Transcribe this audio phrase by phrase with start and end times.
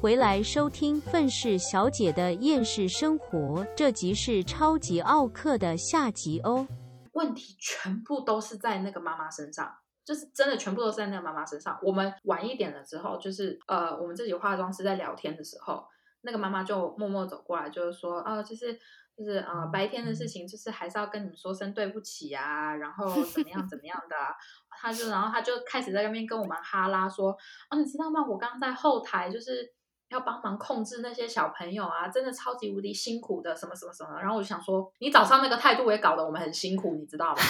[0.00, 6.68] 回来收听愤世小姐的厌世生活，这集是超级奥克的下集哦。
[7.12, 9.74] 问题全部都是在那个妈妈身上，
[10.04, 11.78] 就是真的全部都是在那个妈妈身上。
[11.82, 15.86] 我们晚一点了之后，就是呃，我们自己化妆师在聊天的时候，
[16.20, 18.74] 那个妈妈就默默走过来，就是说，哦，就是
[19.16, 24.36] 就是呃，白天的事情，就是还是要跟你们说声对不起啊，然后怎么样怎么样的啊。
[24.78, 27.34] 他就然后他就开始在那边跟我们哈拉说，
[27.70, 28.22] 啊，你知道吗？
[28.28, 29.74] 我刚刚在后台就是。
[30.08, 34.18] 要帮忙控制那些小朋友啊，真的超级无敌辛苦的，什么什么什么。
[34.20, 37.42] 然后我就想说，你早上那个态度也搞得我们很辛苦，你知道吗？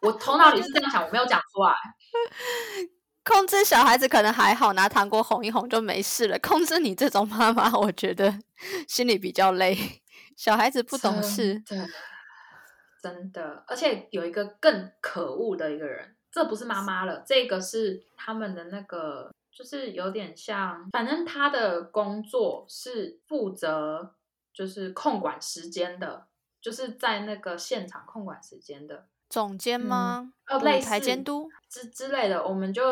[0.00, 1.74] 我头脑里是这样想，我没有讲出来。
[3.24, 6.38] 控制小孩子可能还好，拿糖果哄一哄就没事了。
[6.38, 8.38] 控制你这种妈妈，我觉得
[8.86, 9.76] 心里比较累。
[10.36, 11.88] 小孩子不懂事，真的，
[13.02, 13.64] 真的。
[13.66, 19.30] 而且有一个更可恶的一个人，这不是妈妈了，这个是他们的那个。
[19.56, 24.16] 就是有点像，反正他的工作是负责，
[24.52, 26.26] 就是控管时间的，
[26.60, 30.32] 就是在那个现场控管时间的总监吗？
[30.48, 32.82] 哦，类似监督之之类的，我们就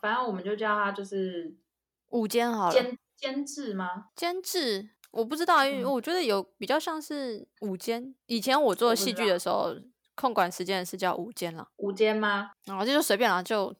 [0.00, 1.54] 反正我们就叫他就是
[2.08, 4.06] 午监好了，监监制吗？
[4.16, 8.14] 监制我不知道，因为我觉得有比较像是午监。
[8.24, 9.76] 以前我做戏剧的时候，
[10.14, 11.68] 控管时间是叫午监了。
[11.76, 12.52] 午监吗？
[12.64, 13.76] 然后这就随便了，就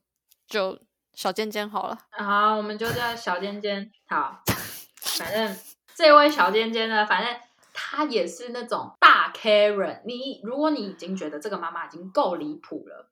[0.47, 0.79] 就。
[1.17, 3.91] 小尖尖好了，好，我们就叫小尖尖。
[4.07, 4.43] 好，
[4.99, 5.57] 反正
[5.95, 7.35] 这位小尖尖呢，反正
[7.73, 10.03] 他也是那种大 Karen。
[10.05, 13.09] 你如果你已经觉得这个妈妈已经够离谱了，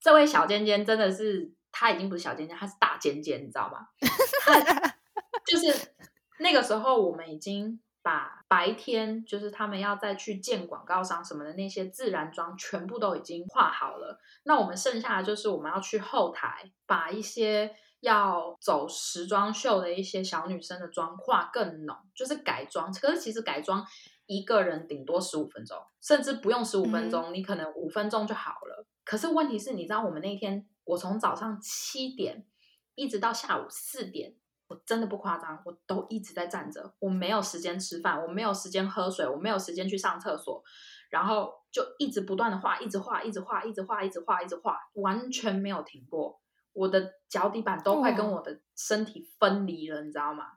[0.00, 3.88] 这位小尖尖真的是，他已经不是小尖尖，他是大尖尖，你知道吗？
[5.44, 5.92] 就是
[6.38, 7.80] 那个时候，我们已经。
[8.02, 22.90] 把白天就是他们要再去见广告商什么的那些自然妆全部都已经画好了，那我们剩下的就是我们要去后台把一些要走时装秀的一些小女生的妆化更浓，就是改妆。
[22.94, 23.84] 可是其实改妆
[24.24, 28.86] 一个人顶多十五分钟，甚至不用十五分钟，你可能五分钟就好了。
[29.04, 32.46] 可是问题是，你知道我们那天我从早上七点
[32.94, 34.34] 一直到下午四点。
[34.70, 40.62] 我真的不夸张，我都一直在站着，我没有时间吃饭，我没有时间喝水，我没有时间去上厕所，
[41.10, 46.40] 然后就一直不断的画，一直画，一直画，一直画，一直画，一直画，完全没有停过。
[46.72, 50.52] 我的脚底板都快跟我的身体分离了，你知道吗？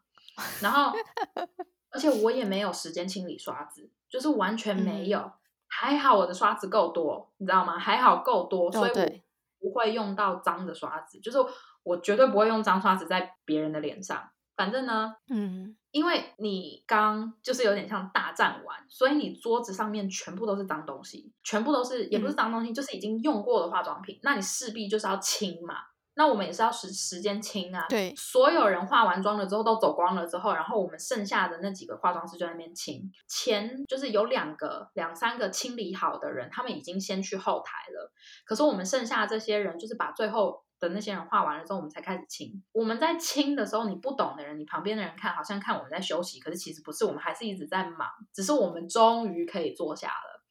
[0.61, 0.95] 然后，
[1.89, 5.31] 而且我也没有时间清理刷子，就是完全没有。
[5.67, 7.79] 还好我的刷子够多，你知道吗？
[7.79, 11.39] 还好够多，所以我不会用到脏的刷子，就是。
[11.83, 14.29] 我绝对不会用脏刷子在别人的脸上。
[14.55, 24.19] 反正呢，嗯，因为你刚就是有点像大战完，所以你桌子上面全部都是脏东西，全部都是也不是脏东西，就是已经用过的化妆品。
[24.21, 25.77] 那你势必就是要清嘛。
[26.13, 27.87] 那我们也是要时时间清啊。
[27.89, 33.01] 对，所有人化完妆了之后都走光了之后，然后我们剩下的那几个化妆师就在那边清。
[33.27, 38.13] 前就是有两个、两三个清理好的人，他们已经先去后台了。
[38.45, 40.63] 可是我们剩下这些人，就是把最后。
[40.83, 42.61] 的那些人画完了之后，我们才开始清。
[42.73, 48.09] 我们在清的时候，你不懂的人，你旁边的人看好像看我们在休息，可是其实不是，我们还是一直在忙。
[48.33, 50.43] 只是我们终于可以坐下了。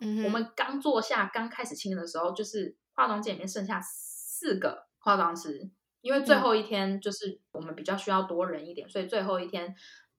[0.00, 5.68] 嗯，我们刚坐下，刚开始清的时候，就是化妆间里面剩下四个化妆师，
[6.00, 9.74] 因为最后一天就是我们比较需要多人一点，所以最后一天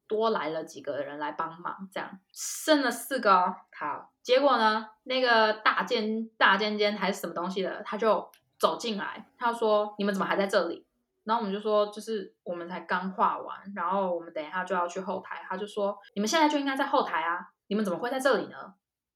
[0.08, 3.56] 多来了几个人来帮忙，这样剩了四个。
[3.72, 8.30] 好，结果呢，那个大尖大尖尖还是什么东西的，他就。
[8.62, 10.86] 走进来，他说：“你们怎么还在这里？”
[11.26, 18.76] 然后我们就说：“就是我们才刚画完，然后我们等一下就要去后台。”他就说：“你们现在就应该在后台啊，你们怎么会在这里呢？”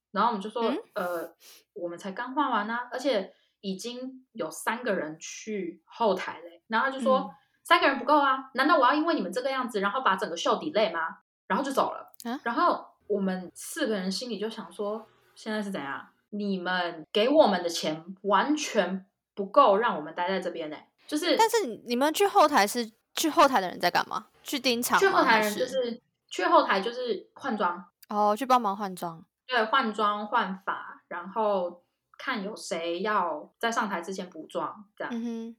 [0.09, 1.31] 然后我们就说：“呃，
[1.73, 7.31] 我们才刚画完呢，而且已经有三个人去后台嘞。”然后他就说
[7.63, 12.11] ：“三个人不够啊，难道我要因为你们这个样子，然后把整个秀底累吗？”然后就走了。
[12.41, 16.07] 然后我们四个人心里就想说：“现在是怎样？
[16.31, 24.27] 你们给我们的钱完全……”不够让我们待在这边呢，就是，但是你们去后台是去后台的人在干嘛？
[24.41, 24.97] 去盯场？
[24.97, 31.83] 去后台人就是去后台就是换装哦，去帮忙换装，对，换装换发，然后
[32.17, 35.13] 看有谁要在上台之前补妆这样。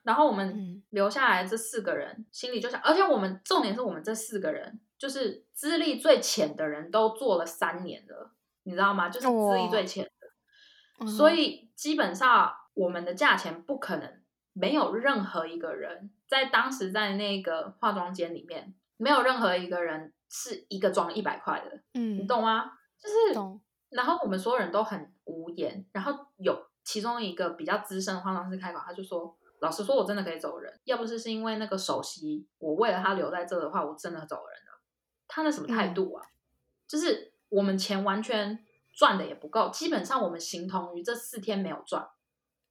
[0.04, 8.30] 然后我们留下来这四个人心里就想，而且我们重点是我们这四个人就是资历最浅的人都做了三年了，
[8.62, 9.10] 你知道吗？
[9.10, 10.10] 就是资历最浅
[10.98, 12.50] 的，所以基本上。
[12.76, 14.20] 我们的价钱不可能
[14.52, 22.72] 没有任何一个人在当时在那个化妆间里面，没有任何一个人是一个妆一百块的，嗯，你懂吗？
[22.98, 23.16] 就是，
[23.88, 34.80] 然后我们所有人都很无言，然后有其中一个比较资深的化妆师开口，他就说：“老实说，我真的可以走人，要不是是因为那个首席，我为了他留在这的话，我真的走人了。”
[35.28, 36.24] 他那什么态嗯度啊？
[36.86, 42.08] 就是我们钱完全赚的也不够，基本上我们形同于这四天没有赚。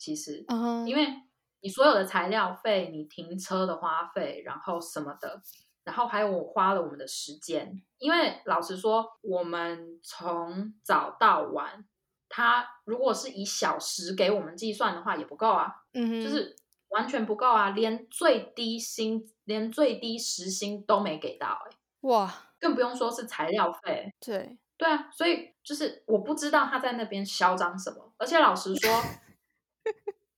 [0.06, 0.46] 其实，
[0.86, 1.08] 因为
[1.62, 5.42] 你所有的材料费、你停车的花费，然后什么的，
[5.84, 7.82] 然后还有我花了我们的时间。
[7.98, 11.84] 因为老实说，我们从早到晚，
[12.30, 16.56] 他如果是以小时给我们计算的话，也不够啊，就是
[16.90, 24.14] 完全不够啊，连最低薪、连最低时薪都没给到、欸，哇，更不用说是材料费。
[24.20, 29.02] 对，对啊，所以就是我不知道他在那边嚣张什么，而且老实说，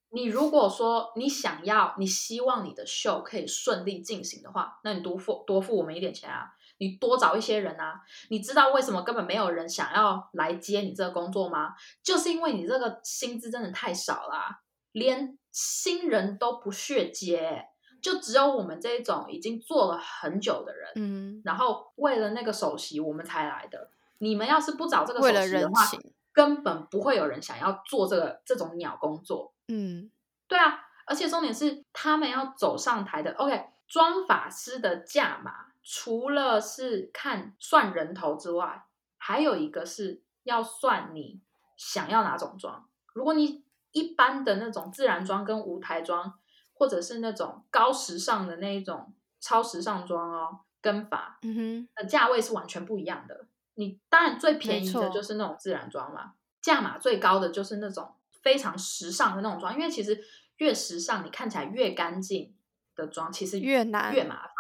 [0.10, 8.02] 你如果说你想要，你希望你的秀可以顺利进行的话，那你多付多付我们一点钱啊，你多找一些人啊。
[8.30, 11.74] 你知道为什么根本没有人想要来接你这个工作吗？
[12.02, 14.62] 就是因为你这个薪资真的太少啦、
[14.94, 17.66] 连新人都不屑接，
[18.02, 23.90] 就只有我们这种已经做了很久的人，嗯，然后为了那个首席我们才来的。
[24.20, 26.00] 你们要是不找这个首席的话，情，
[26.38, 29.56] 根本不会有人想要做这个这种鸟工作。
[29.70, 30.12] 嗯
[30.48, 33.32] 对啊，而且重点是他们要走上台的。
[33.34, 38.86] OK，妆法师的价码除了是看算人头之外，
[39.18, 41.42] 还有一个是要算你
[41.76, 42.88] 想要哪种妆。
[43.16, 46.38] 如果你一般的那种自然妆跟舞台妆，
[46.76, 53.48] 或者是那种高时尚的那一种超时尚妆哦，跟法嗯哼，的价位是完全不一样的。
[53.80, 60.20] 你当然最便宜的就是那种自然妆嘛，价码最高的就是那种非常时尚的那种妆，因为其实
[60.58, 62.56] 越时尚，你看起来越干净
[62.96, 64.54] 的妆，其实越难越麻烦。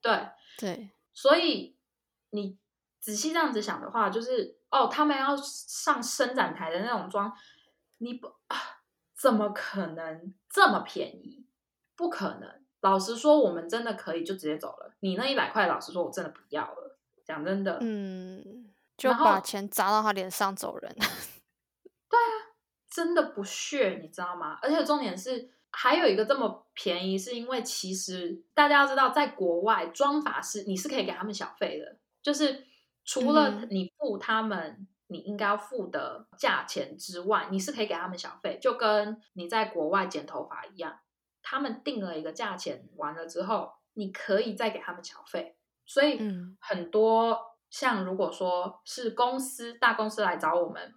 [0.00, 0.28] 对，
[0.58, 1.76] 对，所以
[2.30, 2.56] 你
[3.00, 7.30] 仔细这样子想的话，就是哦，他们要上伸展台的那种妆，
[7.98, 8.56] 你不啊，
[9.14, 11.46] 怎么可能这么便宜？
[11.94, 12.50] 不可能。
[12.80, 14.94] 老实说，我们真的可以就直接走了。
[15.00, 16.83] 你那一百块，老实说，我真的不要了。
[17.24, 20.94] 讲真的，嗯，就把钱砸到他脸上走人。
[22.08, 22.54] 对啊
[22.90, 24.58] 真的不屑，你知道吗？
[24.62, 32.64] 而且重点是，还有一个这么便宜，是因为其实大家要知道，在国外妆发师你是可以给他们小费的，就是
[33.04, 41.00] 除了嗯你付他们你应该要付的价钱之外，你是可以给他们小费，就跟你在国外剪头发一样，
[41.42, 47.38] 他们定了一个价钱，完了之后你可以再给他们小费，所以嗯很多
[47.70, 50.94] 像如果说是公司大公司来找我们，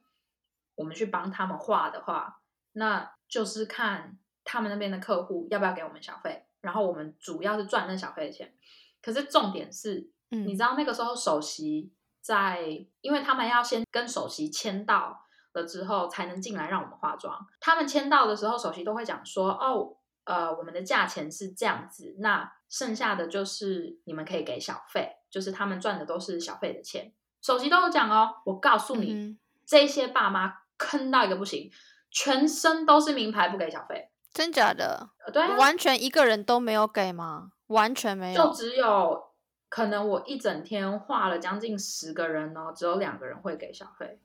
[0.75, 2.42] 我们去帮他们画的话，
[2.74, 8.54] 那就是看他们那边的客户要不要给我们小费，然后我们主要是赚那小费的钱。
[9.01, 12.62] 可是重点是，嗯，你知道那个时候首席在，
[13.01, 15.24] 因为他们要先跟首席签到
[15.54, 17.48] 了之后，才能进来让我们化妆。
[17.60, 27.14] 他们签到的时候，首席都会讲说，哦，呃，我们的价钱是这样子，那剩下的就是你们可以给小费，就是他们赚的都是小费的钱。
[27.42, 31.72] 首席都有讲哦，我告诉你，嗯这些爸妈坑到一个不行，
[32.10, 34.10] 全身都是名牌，不给小费。
[34.34, 37.52] 真假的，呃，对、啊，完全一个人都没有给吗？
[37.68, 38.44] 完全没有。
[38.44, 39.34] 就只有
[39.69, 44.19] 可能我一整天画了将近十个人哦，只有两个人会给小费。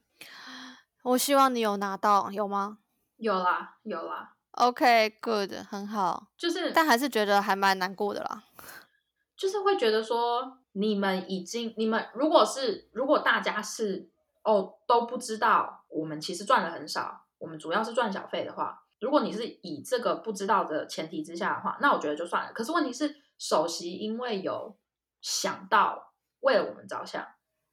[1.02, 2.78] 我希望你有拿到，有吗
[3.16, 8.44] 有啦，有啦，？OK，good，、很好，就是但还是觉得还蛮难过的啦。
[9.36, 14.08] 就是会觉得说，你们已经，你们如果是如果大家是
[14.44, 22.52] 哦都不知道，我们其实赚的很少，我们主要是赚小费的话，如果你是以这个不知道的前提之下的话，那我觉得就算了。
[22.52, 24.76] 可是问题是，首席因为有
[25.20, 27.26] 想到为了我们着想，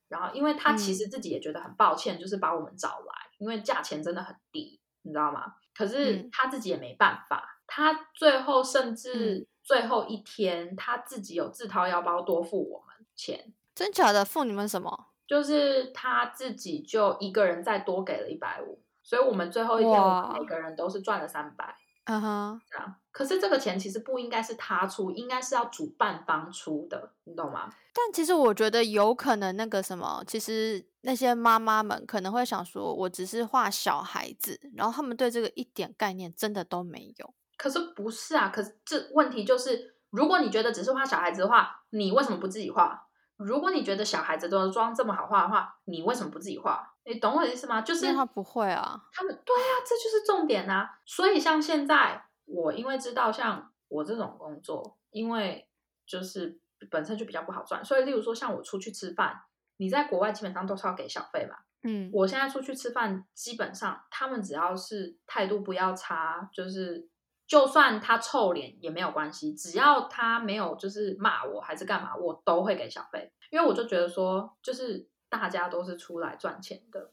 [0.08, 5.56] 然后因为他其实自己也觉得很抱歉，就是把我们找来，因为价钱真的很低，你知道吗？
[5.76, 15.08] 可是嗯他自己也没办法，他最后甚至嗯最后一天，他自己有自掏腰包多付我们钱，真假的，付你们什么？
[15.28, 21.76] 就是他自己就一个人再多给了一百五，所以我们最后一天我们每个人都是赚了三百。
[22.10, 27.70] 嗯哼，这样，可是这个钱其实不应该是他出，应该是要主办方出的，你懂吗？
[27.94, 37.34] 但其实我觉得有可能那个什么，其实那些妈妈们可能会想说，我只是画小孩子，然后他们对这个一点概念真的都没有。
[37.58, 43.06] 可是不是啊，可是这问题就是，如果你觉得只是画小孩子的话，你为什么不自己画？
[43.38, 46.96] 如果你觉得小孩子的妆这么好画的话，你为什么不自己画？
[47.10, 47.82] 你懂我的意思吗？
[47.82, 50.88] 就是他不会啊，他们对啊，这就是重点啊。
[51.08, 55.68] 所以像现在我因为知道像我这种工作，因为
[56.06, 56.60] 就是
[56.92, 59.42] 本身就比较不好赚，所以例如说像我出去吃饭，
[59.78, 61.56] 你在国外基本上都是要给小费嘛。
[61.82, 67.10] 嗯，我现在出去吃饭，基本上他们只要是态度不要差，就是
[67.48, 77.12] 就算他臭脸也没有关系，只要他没有就是骂我还是干嘛，我都会给小费，因为我就觉得说，就是大家都是出来赚钱的，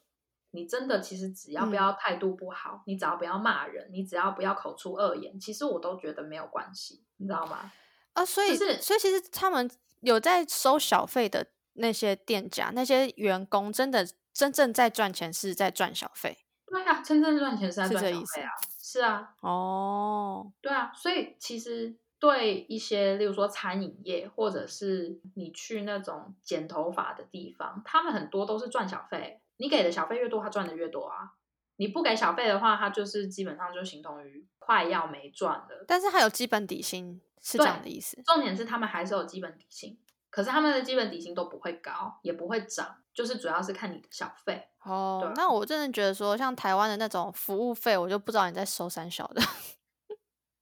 [0.51, 7.71] 你真的其实只要不要态度不好，你只要不要骂人，你只要不要口出恶言，其实我都觉得没有关系，你知道吗？
[8.15, 9.71] 啊，所以就是所以其实他们
[10.01, 16.39] 有在收小费的那些店家、那些员工，真的真正在赚钱是在赚小费。
[16.67, 20.51] 对啊，真正赚钱是在赚小费啊，是啊，哦。
[20.61, 29.41] 对啊，所以其实对一些，例如说餐饮业，或者是你去那种剪头发的地方，他们很多都是赚小费。
[29.59, 31.33] 你给的小费越多，他赚的越多啊。
[31.77, 35.85] 你不给小费的话，他就是基本上就形同于快要没赚了。
[35.87, 38.21] 但是还有基本底薪，是这样的意思。
[38.25, 39.99] 重点是他们还是有基本底薪，
[40.31, 44.69] 可是他们的基本底薪都不会高，也不会涨，就是主要是看你的小费。
[44.85, 49.43] 哦那我真的觉得说，像台湾的那种服务费，我就不知道你在收三小的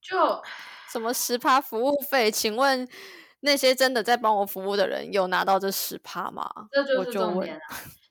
[0.04, 0.42] 就
[0.92, 2.87] 什么十趴服务费，请问
[3.40, 6.68] 那些真的在帮我服务的人有拿到这十趴吗？
[6.70, 7.62] 这就是重点啊！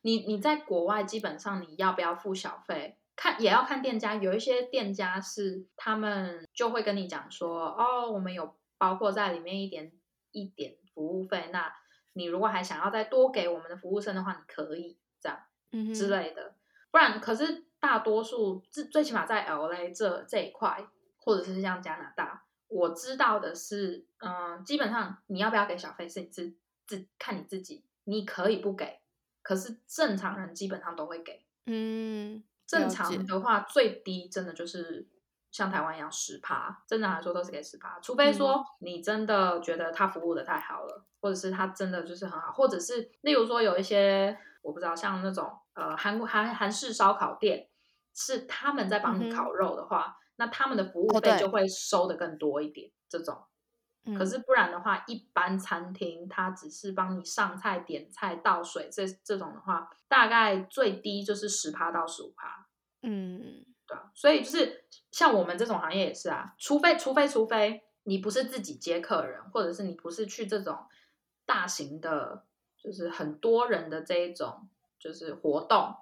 [0.02, 4.16] 你你在国外基本上你要不要付小费，看也要看店家。
[4.16, 9.94] 有一些店家是他们就会跟你讲说，哦，我们有包括在里面一点
[10.32, 11.74] 一点服务费，那
[12.14, 15.40] 你如果还想要再多给我们的服务生的话，你可以这样
[15.72, 16.56] 嗯之类的。
[16.92, 20.86] 不然，可是大多数最最起码在 L A 这这一块，
[21.24, 26.54] 或者是像加拿大，我知道的是，嗯、基本上你要不要给小费是你自
[26.86, 29.00] 自看你自己，你可以不给，
[29.42, 31.46] 可是正常人基本上都会给。
[31.66, 35.08] 嗯，正常的话，最低真的就是
[35.50, 47.70] 像台湾一样十趴，正常来说都是给十趴，除非嗯说你真的觉得他服务的太好了，或者是他真的就是很好，或者是例如说有一些我不知道像那种呃韩国韩韩式烧烤店，
[48.14, 53.44] 是他们在帮你烤肉的话，那他们的服务费就会收的更多一点，这种。
[54.06, 62.68] 可嗯是不然的话，一般餐厅他只是帮你上菜、点菜、倒水这这种的话，大概最低就是十趴到十五趴，
[63.02, 64.12] 嗯对啊。
[64.14, 70.78] 所以就是像我们这种行业也是啊，除非除非除非你不是自己接客人，或者是你不是去这种
[71.46, 72.44] 大型的，
[72.76, 74.68] 就是很多人的这一种
[75.00, 75.96] 就是活动，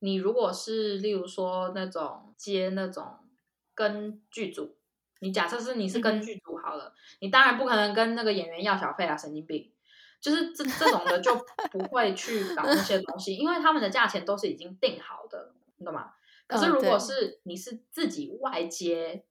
[0.00, 3.18] 你如果是例如说那种接那种
[3.74, 4.76] 跟剧组。
[5.20, 9.72] 你假设是你是跟剧组好了，你当然不可能跟那个演员要小费啊，神经病！
[10.20, 11.34] 就是这这种的就
[11.72, 16.12] 不会去搞那些东西，因为他们的价钱都是已经定好的，你懂吗？
[16.46, 19.24] 可是嗯如果是你是自己外接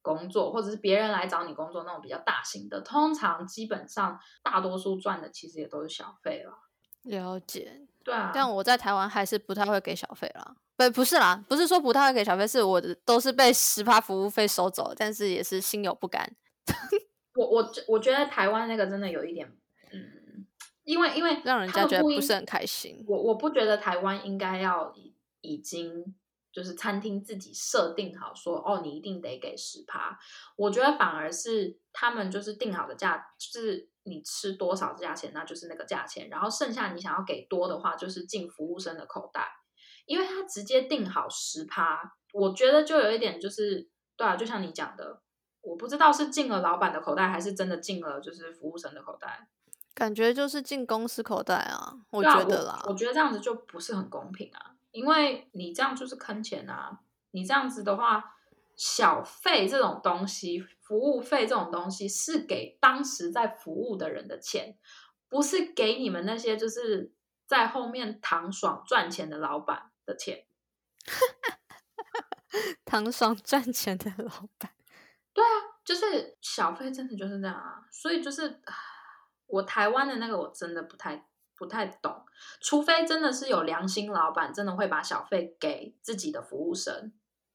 [0.00, 6.58] 工作，或者是别人来找你工作那种比较大型的，通常基本上大多数赚的其实也都是小费了。
[7.02, 7.82] 了解。
[8.04, 10.54] 对啊，但我在台湾还是不太会给小费啦。
[10.76, 16.30] 不，不是啦，不是说不太会给小费，是我的都是被十趴服务费收走，但是也是心有不甘。
[17.36, 19.48] 我我我觉得台湾那个真的有一点，
[19.92, 20.46] 嗯，
[20.84, 23.04] 因为因为让人家觉得不是很开心。
[23.08, 26.14] 我我不觉得台湾应该要已已经
[26.52, 30.18] 就是餐厅自己设定好说哦，你一定得给十趴。
[30.56, 39.48] 我觉得反而是他们就是定好的价，就是你吃多少价钱，那就是那个价钱，然后剩下你想要给多的话，就是进服务生的口袋，
[40.06, 45.20] 因为他直接定好十趴，我觉得就有一点就是对啊，就像你讲的。
[45.66, 49.48] 我不知道是进了老板的口袋，还是真的进了就是服务生的口袋。
[49.94, 52.82] 感觉就是进公司口袋啊，我觉得啦。
[52.84, 57.00] 我，我觉得这样子就不是很公平啊，因为你这样就是坑钱啊。
[57.30, 58.36] 你这样子的话，
[58.76, 64.78] 小费这种东西，服务费这种东西是给当时在服务的人的钱，
[65.28, 67.12] 不是给你们那些就是
[67.46, 70.46] 在后面唐爽赚钱的老板的钱。
[72.84, 74.72] 唐爽赚钱的老板。
[75.32, 75.50] 对啊
[75.84, 78.74] 就是小费真的就是这样啊，所以就是啊
[79.46, 81.26] 我台湾的那个我真的不太
[81.56, 82.24] 不太懂，
[82.60, 87.12] 除非真的是有良心老板，真的会把小费给自己的服务生，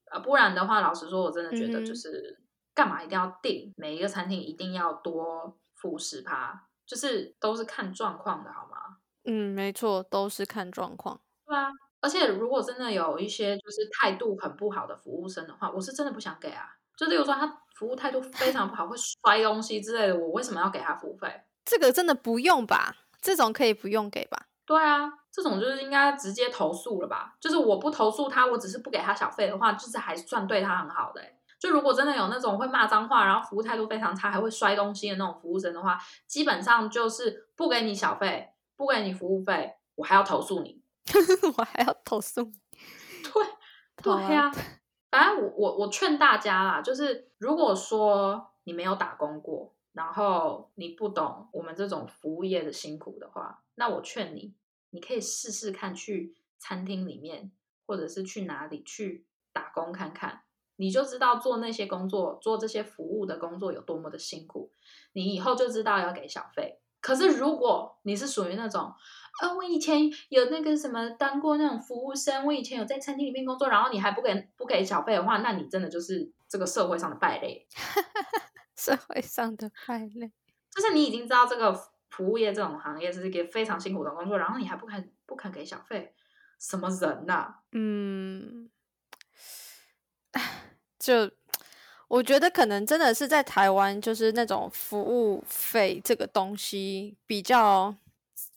[0.10, 2.40] 啊，不然的话，老实说，我真的觉得就是
[2.74, 8.98] 干嘛一定要定每一个餐厅一定要多付十趴，就是都是看状况的好吗？
[9.26, 11.22] 嗯，没错，都是看状况。
[11.46, 11.70] 对啊，
[12.02, 16.76] 而且如果真的有一些就是态度很不好的服务生的话，我是真的不想给啊。
[16.96, 21.44] 就例如说他服务态度非常不好，会摔东西之类的，我为什么要给他服务费？
[21.66, 22.96] 这个真的不用吧？
[23.22, 24.48] 这种可以不用给吧？
[24.66, 27.36] 对啊，这种就是应该直接投诉了吧？
[27.40, 31.39] 就是我不投诉他，我只是不给他小费的话，就是还算对他很好的、欸。
[31.60, 40.82] 就如果真的有那种会骂脏话，然后服务态度非常差，还会摔东西的那种服务生的话，基本上就是不给你小费，不给你服务费，我还要投诉你。
[41.58, 42.54] 我还要投诉你。
[43.34, 43.44] 对，
[44.02, 44.50] 对呀、
[45.12, 54.54] 反正我我我劝大家啦，就是如果说你没有打工过，然后你不懂我们这种服务业的辛苦的话，那我劝你，
[54.92, 57.52] 你可以试试看去餐厅里面，
[57.86, 60.44] 或者是去哪里去打工看看，
[60.80, 64.72] 你就知道做那些工作，做这些服务的工作有多么的辛苦，
[65.12, 66.80] 你以后就知道要给小费。
[67.02, 68.94] 可是如果你是属于那种，
[69.42, 77.68] 呃，我以前有那个什么当过那种服务生，我以前有在餐厅里面工作，然后你还不给不给小费的话，那你真的就是这个社会上的败类。
[78.78, 80.32] 社会上的败类，
[80.72, 81.74] 就是你已经知道这个
[82.10, 86.14] 服务业这种行业是一个非常辛苦的工作，然后你还不肯不肯给小费，
[86.58, 88.70] 什么人呐、嗯，
[91.00, 91.32] 就
[92.08, 97.96] 我觉得可能真的是在台湾，就是那种服务费这个东西比较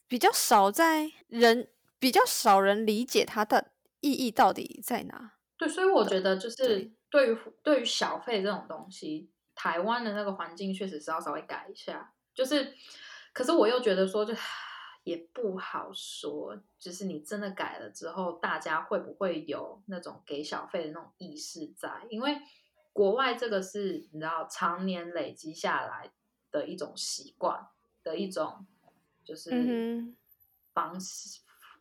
[0.09, 1.69] 比较少，在人
[1.99, 3.71] 比较少人理解它的
[4.01, 5.33] 意义到底在哪。
[5.57, 12.13] 对，所以我觉得就是对对于对于小费这种东西，台湾的那个环境确实是要稍微改一下。
[12.35, 12.75] 就是，
[13.33, 14.35] 可是我又觉得说就，
[15.05, 22.07] 也不好说，就是你真的改了之后，大家会不会有那种给小费的那种意识在？
[22.09, 22.37] 因为
[22.93, 26.13] 国外这个是你知道常年累积下来
[26.51, 27.67] 的一种习惯
[28.05, 28.67] 的一种，
[29.25, 30.17] 就是嗯
[30.73, 31.41] 方式，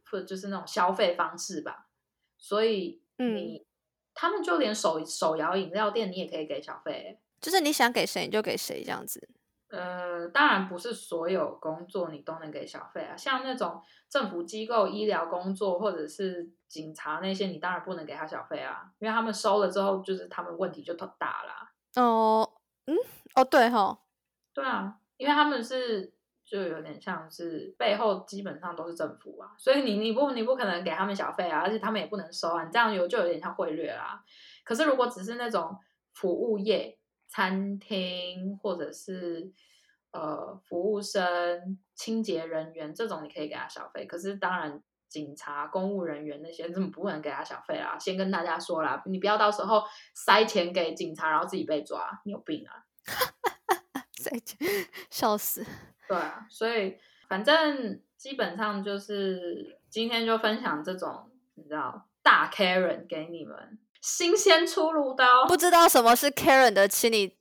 [0.09, 1.89] 或者就是那种消费方式吧。
[2.37, 3.67] 所以嗯你、
[4.13, 9.29] 他们就连手手摇饮料店，你也可以给小费欸、就是你想给谁你就给谁这样子。
[9.71, 21.71] 呃，当然不是所有工作你都能给小费啊，像那种政府机构、医疗工作或者是警察那些，你当然不能给他小费啊，因为他们收了之后，就是他们问题就大啦。
[21.95, 22.51] 哦，
[22.85, 22.95] 嗯，
[23.35, 23.99] 哦，对哈，
[24.53, 26.13] 对啊，因为他们是
[26.43, 34.21] 就有点像是背后基本上都是政府啊，所以你你不你不可能给他们小费啊，而且他们也不能收啊，你这样有就有点像贿赂啦。
[34.65, 35.77] 可是如果只是那种
[36.13, 36.97] 服务业、
[37.31, 39.51] 餐厅或者是
[40.11, 44.05] 呃服务生、清洁人员这种，你可以给他小费。
[44.05, 44.83] 可是当然。
[45.11, 47.99] 警察、公务人员那些根本不能给他小费啦！
[47.99, 52.85] 先跟大家说啦，你不要到时候塞钱给警察，然后自己被抓，你有病啊！
[54.15, 54.57] 塞钱，
[55.09, 55.65] 笑死。
[56.07, 65.45] 对啊，所以反正基本上就是今天就分享这种你知道大 Karen 给你们新鲜出炉的哦。
[65.47, 67.33] 不知道什么是 Karen 的，请你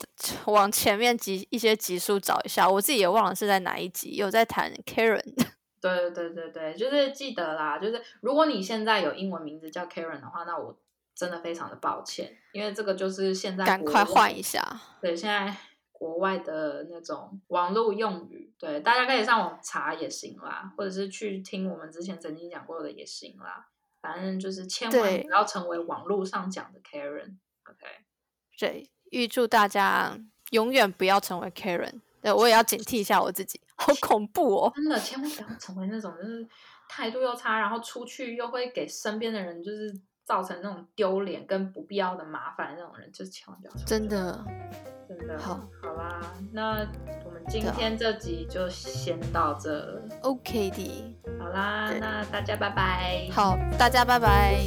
[0.46, 5.25] 往前面集一些集数找一下，我自己也忘了是在哪一集有在谈 Karen。
[5.81, 10.79] 对对对对，就是记得啦，就是如果你现在有英文名字叫 Karen 的话，那我
[11.14, 14.62] 真的非常的抱歉，因为这个就是现在赶快换一下。
[15.01, 15.57] 对，现在
[15.90, 23.68] 国外的那种网络用语，对，大家可以上网查也行啦，或者是去听我们之前曾经讲过的也行啦。
[24.01, 27.37] 反正就是千万不要成为网络上讲的 Karen。
[27.65, 27.87] OK，
[28.59, 30.19] 对，预祝大家
[30.51, 32.01] 永远不要成为 Karen。
[32.23, 34.73] 对，我也要警惕一下我自己，好恐怖哦！
[34.75, 36.47] 真的千万不要成为那种就是
[36.87, 39.91] 态度又差，然后出去又会给身边的人就是
[40.25, 43.85] 造成那种丢脸跟不必要的麻烦的那种人，就是千万不要。
[43.85, 44.45] 真的，
[45.09, 46.21] 真的好，好啦，
[46.53, 46.87] 那
[47.25, 50.01] 我们今天这集就先到这。
[50.23, 51.19] OK 的。
[51.39, 53.29] 好啦，那大家拜拜。
[53.33, 54.61] 好，大家拜拜。